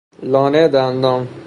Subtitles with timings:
[0.31, 1.21] لانه دندان